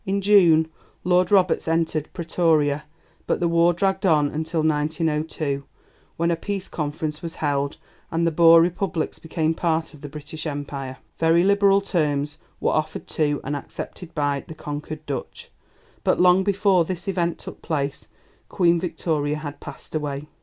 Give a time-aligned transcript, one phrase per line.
[0.03, 0.67] In June
[1.03, 2.85] Lord Roberts entered Pretoria,
[3.27, 5.63] but the war dragged on until 1902,
[6.17, 7.77] when a Peace Conference was held
[8.09, 10.97] and the Boer Republics became part of the British Empire.
[11.19, 15.51] Very liberal terms were offered to and accepted by the conquered Dutch.
[16.03, 18.07] But long before this event took place
[18.49, 20.25] Queen Victoria had passed away.